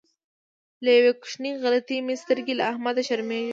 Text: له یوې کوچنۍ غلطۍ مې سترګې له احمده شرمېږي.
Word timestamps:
له 0.83 0.89
یوې 0.97 1.11
کوچنۍ 1.21 1.51
غلطۍ 1.63 1.97
مې 2.05 2.15
سترګې 2.23 2.53
له 2.59 2.63
احمده 2.71 3.01
شرمېږي. 3.07 3.49